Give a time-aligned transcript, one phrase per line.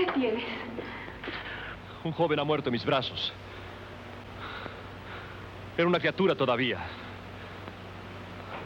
[0.00, 0.44] ¿Qué tienes?
[2.04, 3.34] Un joven ha muerto en mis brazos.
[5.76, 6.78] Era una criatura todavía.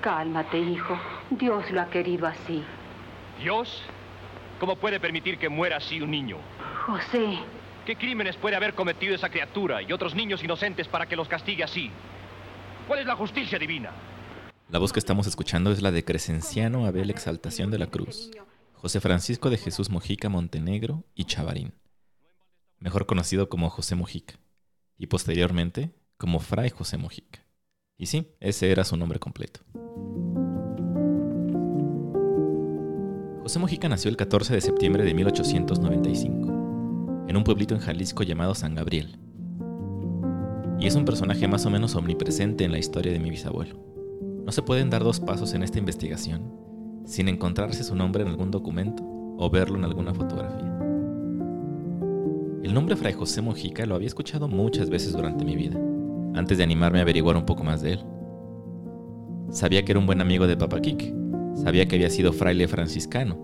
[0.00, 0.96] Cálmate, hijo.
[1.30, 2.62] Dios lo ha querido así.
[3.40, 3.82] ¿Dios?
[4.60, 6.36] ¿Cómo puede permitir que muera así un niño?
[6.86, 7.40] José.
[7.84, 11.64] ¿Qué crímenes puede haber cometido esa criatura y otros niños inocentes para que los castigue
[11.64, 11.90] así?
[12.86, 13.90] ¿Cuál es la justicia divina?
[14.70, 18.30] La voz que estamos escuchando es la de Crescenciano Abel Exaltación de la Cruz,
[18.74, 21.74] José Francisco de Jesús Mojica Montenegro y Chavarín,
[22.78, 24.38] mejor conocido como José Mojica,
[24.98, 27.46] y posteriormente como Fray José Mojica.
[27.96, 29.60] Y sí, ese era su nombre completo.
[33.42, 38.54] José Mojica nació el 14 de septiembre de 1895, en un pueblito en Jalisco llamado
[38.54, 39.18] San Gabriel.
[40.78, 43.78] Y es un personaje más o menos omnipresente en la historia de mi bisabuelo.
[44.44, 46.63] No se pueden dar dos pasos en esta investigación
[47.04, 49.02] sin encontrarse su nombre en algún documento
[49.38, 50.70] o verlo en alguna fotografía.
[52.62, 55.78] El nombre Fray José Mojica lo había escuchado muchas veces durante mi vida,
[56.34, 58.04] antes de animarme a averiguar un poco más de él.
[59.50, 61.14] Sabía que era un buen amigo de Papa Kik,
[61.54, 63.38] Sabía que había sido fraile franciscano.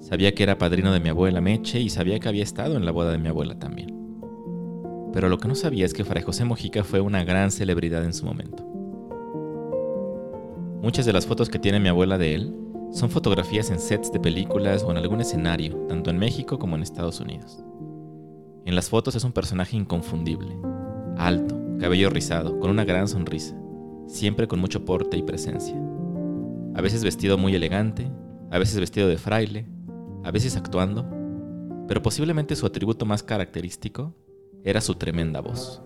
[0.00, 2.90] Sabía que era padrino de mi abuela Meche y sabía que había estado en la
[2.90, 3.94] boda de mi abuela también.
[5.12, 8.12] Pero lo que no sabía es que Fray José Mojica fue una gran celebridad en
[8.12, 8.64] su momento.
[10.82, 12.54] Muchas de las fotos que tiene mi abuela de él
[12.94, 16.82] son fotografías en sets de películas o en algún escenario, tanto en México como en
[16.82, 17.62] Estados Unidos.
[18.64, 20.56] En las fotos es un personaje inconfundible,
[21.18, 23.54] alto, cabello rizado, con una gran sonrisa,
[24.06, 25.76] siempre con mucho porte y presencia
[26.74, 28.10] a veces vestido muy elegante,
[28.50, 29.64] a veces vestido de fraile,
[30.24, 31.06] a veces actuando,
[31.86, 34.12] pero posiblemente su atributo más característico
[34.64, 35.82] era su tremenda voz.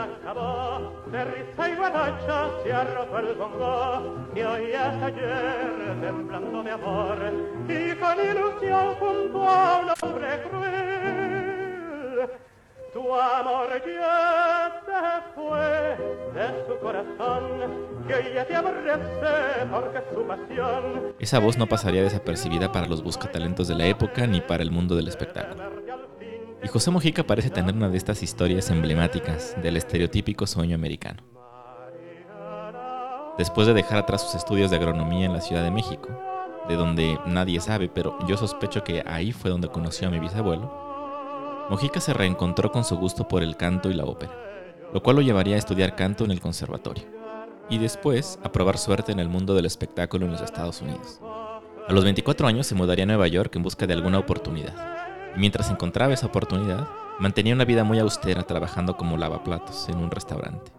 [0.00, 7.18] Acabó, de risa y guaracha se roto el bongo, que oías ayer temblando de amor,
[7.68, 12.30] y con ilusión junto a un hombre cruel.
[12.92, 15.96] Tu amor ya se fue
[16.34, 17.44] de su corazón,
[18.08, 21.14] que ya te aborrece porque su pasión.
[21.20, 24.96] Esa voz no pasaría desapercibida para los buscatalentos de la época ni para el mundo
[24.96, 25.89] del espectáculo.
[26.62, 31.22] Y José Mojica parece tener una de estas historias emblemáticas del estereotípico sueño americano.
[33.38, 36.08] Después de dejar atrás sus estudios de agronomía en la Ciudad de México,
[36.68, 41.66] de donde nadie sabe, pero yo sospecho que ahí fue donde conoció a mi bisabuelo,
[41.70, 44.32] Mojica se reencontró con su gusto por el canto y la ópera,
[44.92, 47.04] lo cual lo llevaría a estudiar canto en el conservatorio,
[47.70, 51.20] y después a probar suerte en el mundo del espectáculo en los Estados Unidos.
[51.88, 55.70] A los 24 años se mudaría a Nueva York en busca de alguna oportunidad, mientras
[55.70, 60.72] encontraba esa oportunidad, mantenía una vida muy austera trabajando como lavaplatos en un restaurante.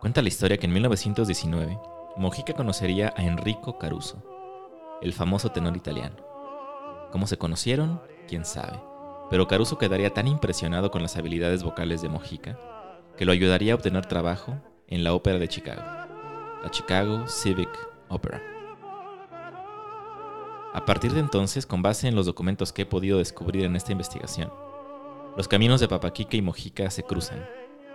[0.00, 1.78] Cuenta la historia que en 1919,
[2.16, 4.22] Mojica conocería a Enrico Caruso,
[5.02, 6.16] el famoso tenor italiano.
[7.10, 8.00] ¿Cómo se conocieron?
[8.28, 8.78] ¿Quién sabe?
[9.30, 12.58] pero Caruso quedaría tan impresionado con las habilidades vocales de Mojica
[13.16, 15.82] que lo ayudaría a obtener trabajo en la ópera de Chicago,
[16.62, 17.70] la Chicago Civic
[18.08, 18.53] Opera.
[20.74, 23.92] A partir de entonces, con base en los documentos que he podido descubrir en esta
[23.92, 24.52] investigación,
[25.36, 27.48] los caminos de Papaquique y Mojica se cruzan.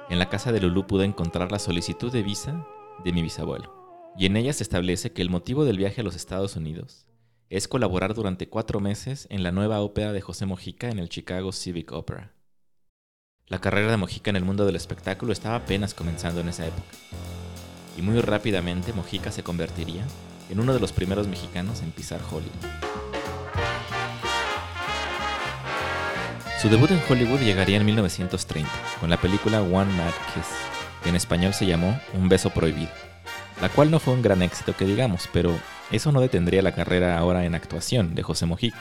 [0.10, 2.66] En la casa de Lulú pude encontrar la solicitud de visa
[3.04, 6.16] de mi bisabuelo, y en ella se establece que el motivo del viaje a los
[6.16, 7.06] Estados Unidos
[7.50, 11.52] es colaborar durante cuatro meses en la nueva ópera de José Mojica en el Chicago
[11.52, 12.32] Civic Opera.
[13.48, 16.96] La carrera de Mojica en el mundo del espectáculo estaba apenas comenzando en esa época,
[17.98, 20.06] y muy rápidamente Mojica se convertiría
[20.50, 22.52] en uno de los primeros mexicanos en pisar Hollywood.
[26.62, 30.48] Su debut en Hollywood llegaría en 1930, con la película One Mad Kiss,
[31.04, 32.92] que en español se llamó Un beso prohibido,
[33.62, 35.58] la cual no fue un gran éxito que digamos, pero
[35.92, 38.78] eso no detendría la carrera ahora en actuación de José Mojica,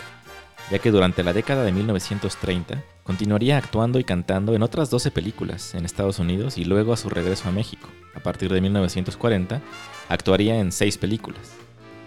[0.70, 5.74] ya que durante la década de 1930 continuaría actuando y cantando en otras 12 películas
[5.74, 7.88] en Estados Unidos y luego a su regreso a México.
[8.14, 9.62] A partir de 1940
[10.10, 11.54] actuaría en seis películas,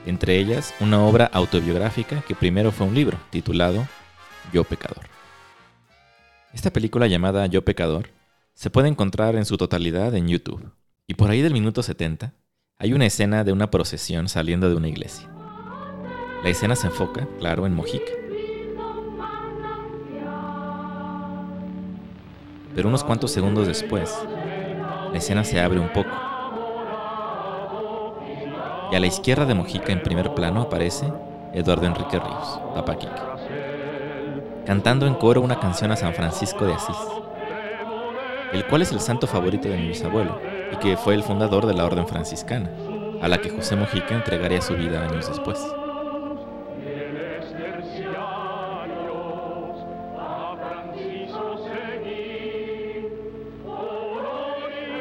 [0.06, 3.88] entre ellas una obra autobiográfica que primero fue un libro titulado
[4.54, 5.06] Yo Pecador.
[6.54, 8.12] Esta película llamada Yo Pecador
[8.54, 10.72] se puede encontrar en su totalidad en YouTube,
[11.08, 12.36] y por ahí del minuto 70
[12.78, 15.28] hay una escena de una procesión saliendo de una iglesia.
[16.44, 18.21] La escena se enfoca, claro, en Mojica.
[22.76, 24.18] Pero unos cuantos segundos después,
[25.12, 26.10] la escena se abre un poco.
[28.92, 31.12] Y a la izquierda de Mojica, en primer plano, aparece
[31.54, 32.98] Eduardo Enrique Ríos, Papa
[34.66, 36.96] cantando en coro una canción a San Francisco de Asís,
[38.54, 40.40] el cual es el santo favorito de mi bisabuelo
[40.72, 42.70] y que fue el fundador de la orden franciscana,
[43.22, 45.60] a la que José Mojica entregaría su vida años después.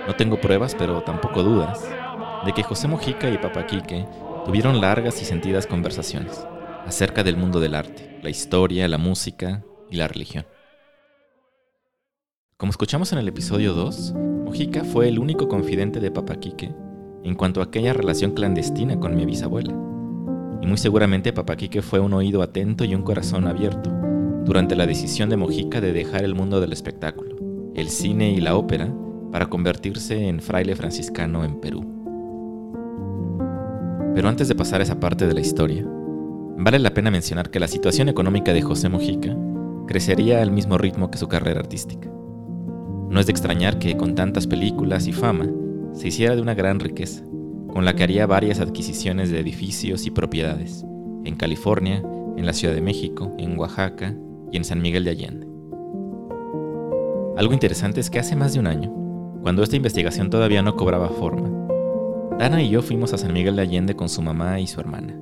[0.07, 1.85] No tengo pruebas, pero tampoco dudas,
[2.45, 4.07] de que José Mojica y Papa Quique
[4.45, 6.47] tuvieron largas y sentidas conversaciones
[6.87, 10.47] acerca del mundo del arte, la historia, la música y la religión.
[12.57, 14.15] Como escuchamos en el episodio 2,
[14.45, 16.75] Mojica fue el único confidente de Papa Quique
[17.23, 19.73] en cuanto a aquella relación clandestina con mi bisabuela.
[20.63, 23.91] Y muy seguramente Papa Quique fue un oído atento y un corazón abierto
[24.45, 27.37] durante la decisión de Mojica de dejar el mundo del espectáculo,
[27.75, 28.93] el cine y la ópera
[29.31, 31.85] para convertirse en fraile franciscano en Perú.
[34.15, 35.85] Pero antes de pasar a esa parte de la historia,
[36.59, 39.37] vale la pena mencionar que la situación económica de José Mojica
[39.87, 42.11] crecería al mismo ritmo que su carrera artística.
[43.09, 45.49] No es de extrañar que con tantas películas y fama
[45.93, 47.25] se hiciera de una gran riqueza,
[47.69, 50.85] con la que haría varias adquisiciones de edificios y propiedades,
[51.25, 52.03] en California,
[52.37, 54.15] en la Ciudad de México, en Oaxaca
[54.53, 55.47] y en San Miguel de Allende.
[57.37, 58.93] Algo interesante es que hace más de un año,
[59.43, 61.49] cuando esta investigación todavía no cobraba forma,
[62.39, 65.15] Dana y yo fuimos a San Miguel de Allende con su mamá y su hermana.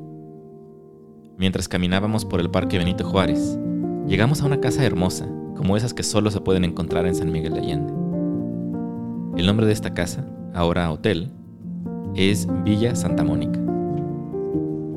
[1.36, 3.58] Mientras caminábamos por el Parque Benito Juárez,
[4.06, 7.54] llegamos a una casa hermosa, como esas que solo se pueden encontrar en San Miguel
[7.54, 7.92] de Allende.
[9.36, 10.24] El nombre de esta casa,
[10.54, 11.32] ahora hotel,
[12.14, 13.60] es Villa Santa Mónica.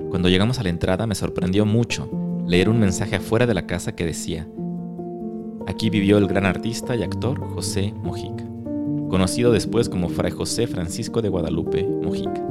[0.10, 2.10] Cuando llegamos a la entrada me sorprendió mucho
[2.46, 4.48] leer un mensaje afuera de la casa que decía,
[5.68, 8.44] aquí vivió el gran artista y actor José Mojica,
[9.12, 12.42] conocido después como Fray José Francisco de Guadalupe Mojica.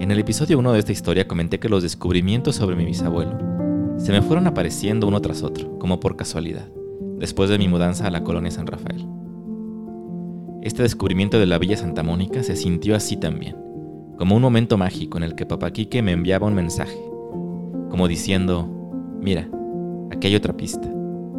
[0.00, 3.38] En el episodio 1 de esta historia comenté que los descubrimientos sobre mi bisabuelo
[3.98, 6.68] se me fueron apareciendo uno tras otro, como por casualidad,
[7.18, 9.06] después de mi mudanza a la colonia San Rafael.
[10.62, 13.56] Este descubrimiento de la Villa Santa Mónica se sintió así también,
[14.18, 16.98] como un momento mágico en el que Papá Quique me enviaba un mensaje,
[17.90, 18.68] como diciendo,
[19.20, 19.48] mira,
[20.10, 20.92] aquí hay otra pista,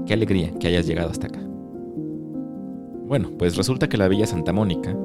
[0.06, 1.50] qué alegría que hayas llegado hasta acá.
[3.12, 4.96] Bueno, pues resulta que la Villa Santa Mónica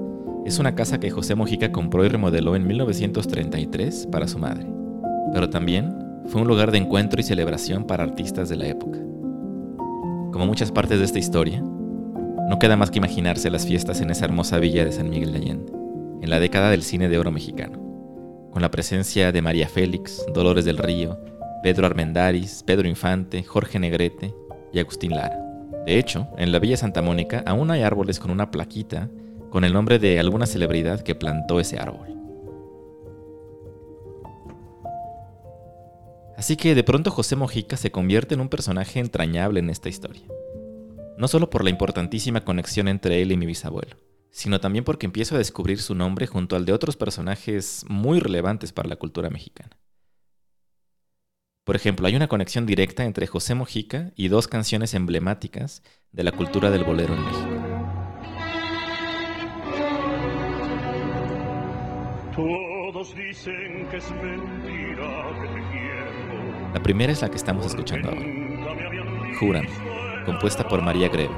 [0.44, 4.64] es una casa que José Mojica compró y remodeló en 1933 para su madre,
[5.32, 5.92] pero también
[6.26, 9.00] fue un lugar de encuentro y celebración para artistas de la época.
[10.30, 14.26] Como muchas partes de esta historia, no queda más que imaginarse las fiestas en esa
[14.26, 15.72] hermosa villa de San Miguel de Allende,
[16.22, 17.80] en la década del cine de oro mexicano,
[18.52, 21.18] con la presencia de María Félix, Dolores del Río,
[21.64, 24.32] Pedro Armendáriz, Pedro Infante, Jorge Negrete
[24.72, 25.45] y Agustín Lara.
[25.86, 29.08] De hecho, en la Villa Santa Mónica aún hay árboles con una plaquita
[29.50, 32.08] con el nombre de alguna celebridad que plantó ese árbol.
[36.36, 40.26] Así que de pronto José Mojica se convierte en un personaje entrañable en esta historia
[41.16, 43.96] no solo por la importantísima conexión entre él y mi bisabuelo,
[44.30, 48.72] sino también porque empiezo a descubrir su nombre junto al de otros personajes muy relevantes
[48.72, 49.76] para la cultura mexicana.
[51.66, 55.82] Por ejemplo, hay una conexión directa entre José Mojica y dos canciones emblemáticas
[56.12, 57.50] de la cultura del bolero en México.
[66.72, 68.22] La primera es la que estamos escuchando ahora.
[69.40, 69.68] Júrame
[70.24, 71.34] compuesta por María Greve.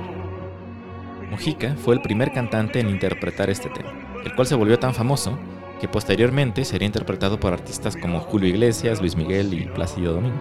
[1.30, 5.38] Mujica fue el primer cantante en interpretar este tema, el cual se volvió tan famoso
[5.80, 10.40] que posteriormente sería interpretado por artistas como Julio Iglesias, Luis Miguel y Plácido Domingo.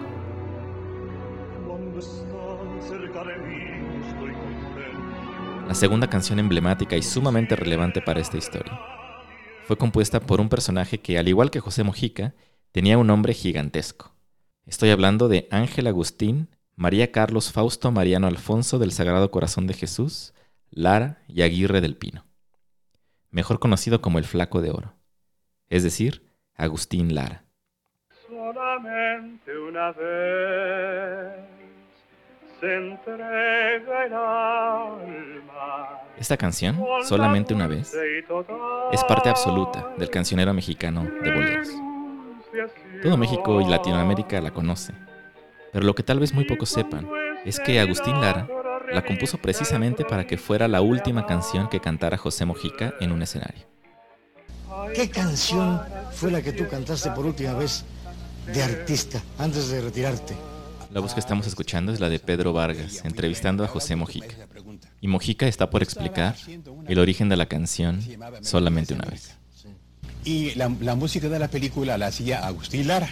[5.66, 8.80] La segunda canción emblemática y sumamente relevante para esta historia
[9.64, 12.34] fue compuesta por un personaje que, al igual que José Mojica,
[12.72, 14.14] tenía un nombre gigantesco.
[14.64, 20.32] Estoy hablando de Ángel Agustín María Carlos Fausto Mariano Alfonso del Sagrado Corazón de Jesús,
[20.70, 22.24] Lara y Aguirre del Pino,
[23.30, 24.94] mejor conocido como el Flaco de Oro,
[25.68, 26.22] es decir,
[26.54, 27.44] Agustín Lara.
[28.28, 31.44] Solamente una vez
[32.60, 36.00] se entrega el alma.
[36.18, 37.94] Esta canción, Solamente una vez,
[38.92, 41.68] es parte absoluta del cancionero mexicano de boleros.
[43.02, 44.92] Todo México y Latinoamérica la conoce
[45.72, 47.08] pero lo que tal vez muy pocos sepan
[47.44, 48.48] es que Agustín Lara
[48.92, 53.22] la compuso precisamente para que fuera la última canción que cantara José Mojica en un
[53.22, 53.66] escenario.
[54.94, 55.80] ¿Qué canción
[56.12, 57.84] fue la que tú cantaste por última vez
[58.52, 60.34] de artista antes de retirarte?
[60.92, 64.34] La voz que estamos escuchando es la de Pedro Vargas, entrevistando a José Mojica.
[65.00, 66.36] Y Mojica está por explicar
[66.88, 68.00] el origen de la canción
[68.40, 69.34] solamente una vez.
[70.24, 73.08] Y la, la música de la película la hacía Agustín Lara.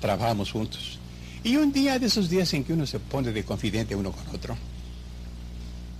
[0.00, 0.98] Trabajamos juntos.
[1.44, 4.34] Y un día de esos días en que uno se pone de confidente uno con
[4.34, 4.56] otro,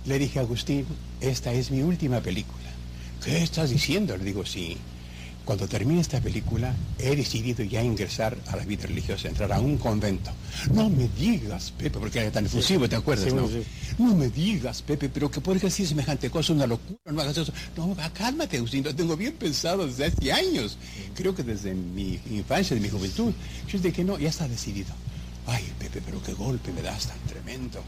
[0.05, 0.85] le dije a Agustín,
[1.21, 2.69] esta es mi última película.
[3.23, 4.15] ¿Qué estás diciendo?
[4.17, 4.77] Le digo, sí.
[5.49, 9.79] Cuando termine esta película, he decidido ya ingresar a la vida religiosa, entrar a un
[9.79, 10.29] convento.
[10.71, 13.29] No me digas, Pepe, porque era tan efusivo, ¿te acuerdas?
[13.29, 13.47] Sí, no?
[13.47, 13.63] sí.
[13.97, 17.51] no me digas, Pepe, pero que puedes decir semejante cosa, una locura, no hagas eso.
[17.75, 20.77] No, cálmate, Agustín, lo tengo bien pensado desde hace años.
[21.15, 23.33] Creo que desde mi infancia, de mi juventud.
[23.67, 24.93] Yo de que no, ya está decidido.
[25.47, 27.81] Ay, Pepe, pero qué golpe me das tan tremendo.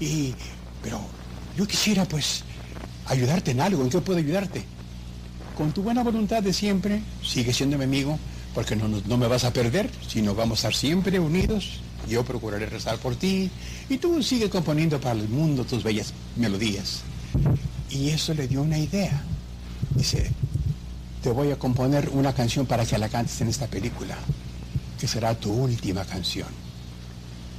[0.00, 0.32] Y,
[0.82, 0.98] pero
[1.58, 2.42] yo quisiera, pues,
[3.04, 3.82] ayudarte en algo.
[3.82, 4.64] ¿En qué puedo ayudarte?
[5.56, 8.18] Con tu buena voluntad de siempre, sigue siendo mi amigo,
[8.54, 11.80] porque no, no me vas a perder, sino vamos a estar siempre unidos.
[12.08, 13.50] Yo procuraré rezar por ti
[13.88, 17.02] y tú sigue componiendo para el mundo tus bellas melodías.
[17.90, 19.22] Y eso le dio una idea.
[19.94, 20.30] Dice,
[21.22, 24.16] te voy a componer una canción para que la cantes en esta película,
[24.98, 26.48] que será tu última canción.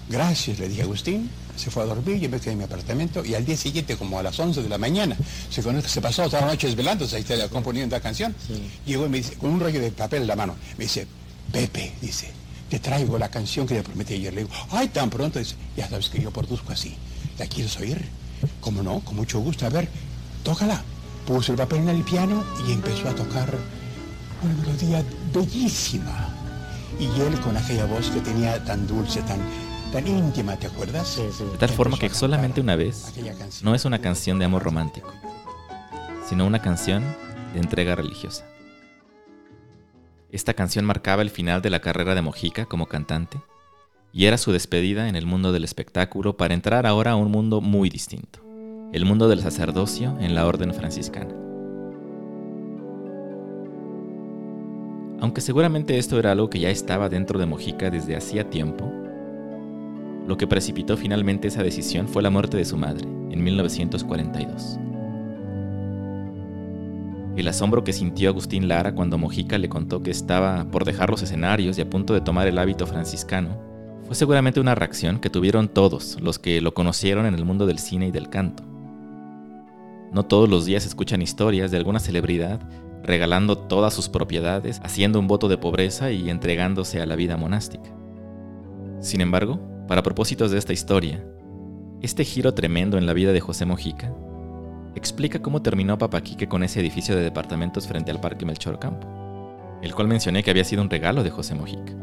[0.10, 1.30] Gracias, le dije a Agustín.
[1.56, 4.20] Se fue a dormir, yo me quedé en mi apartamento y al día siguiente, como
[4.20, 5.16] a las 11 de la mañana,
[5.50, 8.36] se, conoce, se pasó toda la noche desvelándose, ahí está componiendo la canción.
[8.86, 11.08] Llegó y me dice, con un rollo de papel en la mano, me dice,
[11.52, 12.32] Pepe, dice,
[12.70, 14.34] te traigo la canción que te prometí ayer.
[14.34, 16.96] Le digo, ay, tan pronto, dice, ya sabes que yo produzco así.
[17.38, 18.04] ¿La quieres oír?
[18.60, 19.00] ¿Cómo no?
[19.02, 19.66] Con mucho gusto.
[19.66, 19.88] A ver,
[20.44, 20.84] tócala.
[21.28, 23.56] Puso el papel en el piano y empezó a tocar
[24.42, 26.30] una melodía bellísima.
[27.00, 29.40] Y él con aquella voz que tenía tan dulce, tan,
[29.94, 31.08] tan íntima, ¿te acuerdas?
[31.08, 31.44] Sí, sí.
[31.44, 33.64] De tal forma que solamente una vez aquella canción.
[33.64, 35.14] no es una canción de amor romántico,
[36.28, 37.04] sino una canción
[37.54, 38.44] de entrega religiosa.
[40.32, 43.40] Esta canción marcaba el final de la carrera de Mojica como cantante
[44.12, 47.62] y era su despedida en el mundo del espectáculo para entrar ahora a un mundo
[47.62, 48.40] muy distinto,
[48.94, 51.36] el mundo del sacerdocio en la orden franciscana.
[55.22, 58.92] Aunque seguramente esto era algo que ya estaba dentro de Mojica desde hacía tiempo,
[60.28, 64.80] lo que precipitó finalmente esa decisión fue la muerte de su madre, en 1942.
[67.36, 71.24] El asombro que sintió Agustín Lara cuando Mojica le contó que estaba por dejar los
[71.24, 73.58] escenarios y a punto de tomar el hábito franciscano
[74.06, 77.80] fue seguramente una reacción que tuvieron todos los que lo conocieron en el mundo del
[77.80, 78.64] cine y del canto.
[80.12, 82.60] No todos los días escuchan historias de alguna celebridad
[83.04, 87.90] regalando todas sus propiedades, haciendo un voto de pobreza y entregándose a la vida monástica.
[89.02, 91.24] Sin embargo, para propósitos de esta historia,
[92.02, 94.14] este giro tremendo en la vida de José Mojica
[94.96, 99.08] explica cómo terminó Papaquique con ese edificio de departamentos frente al Parque Melchor Campo,
[99.82, 101.94] el cual mencioné que había sido un regalo de José Mojica.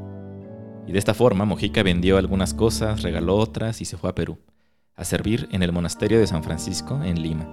[0.87, 4.39] Y de esta forma, Mojica vendió algunas cosas, regaló otras y se fue a Perú,
[4.97, 7.49] a servir en el monasterio de San Francisco en Lima.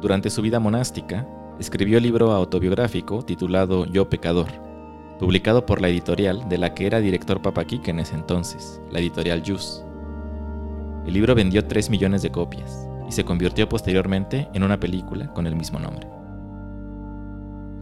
[0.00, 1.28] Durante su vida monástica,
[1.60, 4.48] escribió el libro autobiográfico titulado Yo Pecador,
[5.18, 9.42] publicado por la editorial de la que era director Papaquique en ese entonces, la editorial
[9.46, 9.82] Jus.
[11.06, 15.46] El libro vendió 3 millones de copias y se convirtió posteriormente en una película con
[15.46, 16.08] el mismo nombre.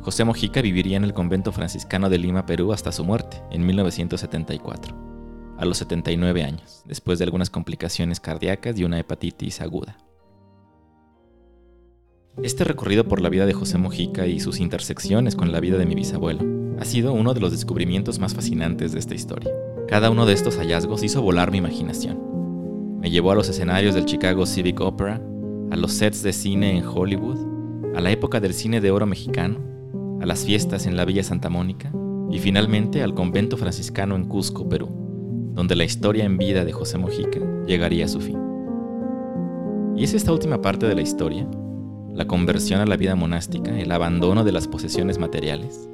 [0.02, 5.54] José Mojica viviría en el convento franciscano de Lima, Perú, hasta su muerte, en 1974,
[5.58, 9.96] a los 79 años, después de algunas complicaciones cardíacas y una hepatitis aguda.
[12.40, 15.84] Este recorrido por la vida de José Mojica y sus intersecciones con la vida de
[15.84, 16.40] mi bisabuelo
[16.80, 19.52] ha sido uno de los descubrimientos más fascinantes de esta historia.
[19.86, 22.98] Cada uno de estos hallazgos hizo volar mi imaginación.
[23.00, 25.20] Me llevó a los escenarios del Chicago Civic Opera,
[25.70, 27.36] a los sets de cine en Hollywood,
[27.94, 29.58] a la época del cine de oro mexicano,
[30.22, 31.92] a las fiestas en la Villa Santa Mónica
[32.30, 34.88] y finalmente al convento franciscano en Cusco, Perú,
[35.52, 38.38] donde la historia en vida de José Mojica llegaría a su fin.
[39.94, 41.46] Y es esta última parte de la historia,
[42.14, 45.88] la conversión a la vida monástica, el abandono de las posesiones materiales,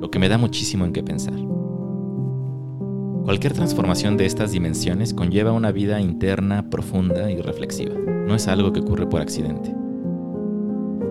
[0.00, 1.34] lo que me da muchísimo en qué pensar.
[3.24, 7.94] Cualquier transformación de estas dimensiones conlleva una vida interna, profunda y reflexiva.
[7.94, 9.74] No es algo que ocurre por accidente.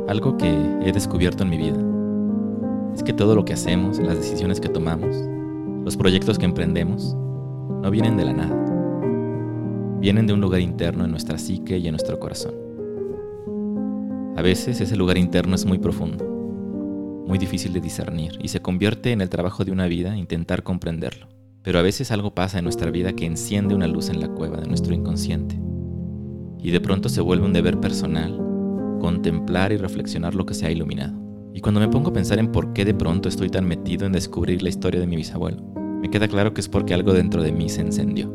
[0.08, 1.80] Algo que he descubierto en mi vida
[2.94, 5.16] es que todo lo que hacemos, las decisiones que tomamos,
[5.86, 7.16] los proyectos que emprendemos,
[7.82, 9.98] no vienen de la nada.
[10.00, 12.71] Vienen de un lugar interno en nuestra psique y en nuestro corazón.
[14.36, 16.26] A veces ese lugar interno es muy profundo,
[17.28, 21.28] muy difícil de discernir y se convierte en el trabajo de una vida intentar comprenderlo.
[21.64, 24.58] Pero a veces algo pasa en nuestra vida que enciende una luz en la cueva
[24.58, 25.60] de nuestro inconsciente.
[26.60, 28.40] Y de pronto se vuelve un deber personal
[29.02, 31.20] contemplar y reflexionar lo que se ha iluminado.
[31.54, 34.14] Y cuando me pongo a pensar en por qué de pronto estoy tan metido en
[34.14, 35.62] descubrir la historia de mi bisabuelo,
[36.02, 38.34] me queda claro que es porque algo dentro de mí se encendió.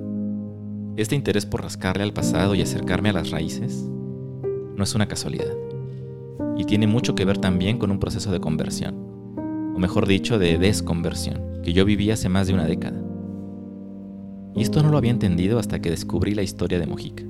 [0.97, 3.89] Este interés por rascarle al pasado y acercarme a las raíces
[4.77, 5.66] no es una casualidad.
[6.57, 8.95] Y tiene mucho que ver también con un proceso de conversión,
[9.75, 13.01] o mejor dicho, de desconversión, que yo viví hace más de una década.
[14.55, 17.25] Y esto no lo había entendido hasta que descubrí la historia de Mojica.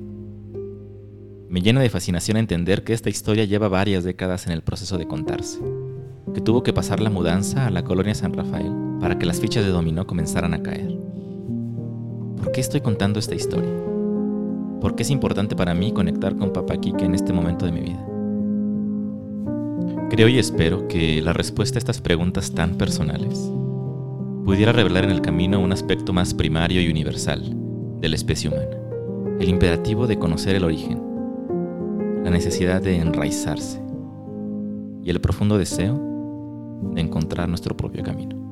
[1.49, 5.07] Me llena de fascinación entender que esta historia lleva varias décadas en el proceso de
[5.07, 5.61] contarse.
[6.35, 9.65] que tuvo que pasar la mudanza a la colonia San Rafael para que las fichas
[9.65, 10.95] de dominó comenzaran a caer.
[12.37, 13.73] ¿Por qué estoy contando esta historia?
[14.81, 17.81] ¿Por qué es importante para mí conectar con Papá Kike en este momento de mi
[17.81, 18.16] vida?
[20.09, 23.51] Creo y espero que la respuesta a estas preguntas tan personales
[24.45, 27.43] pudiera revelar en el camino un aspecto más primario y universal
[28.01, 28.77] de la especie humana,
[29.41, 31.03] el imperativo de conocer el origen,
[32.23, 33.83] la necesidad de enraizarse
[35.03, 36.01] y el profundo deseo
[36.95, 38.46] de encontrar nuestro propio camino.